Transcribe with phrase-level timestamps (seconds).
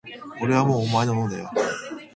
[0.41, 1.51] 俺はもうお前のものだよ